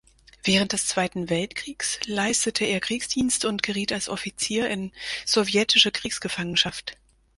Während 0.43 0.73
des 0.73 0.87
Zweiten 0.87 1.29
Weltkriegs 1.29 1.99
leistete 2.07 2.65
er 2.65 2.79
Kriegsdienst 2.79 3.45
und 3.45 3.61
geriet 3.61 3.91
als 3.91 4.09
Offizier 4.09 4.67
in 4.67 4.91
sowjetische 5.27 5.91
Kriegsgefangenschaft. 5.91 6.97